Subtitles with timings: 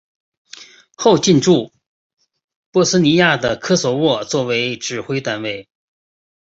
[0.95, 1.71] 后来进驻
[2.71, 5.69] 波斯尼亚和科索沃作为指挥单位。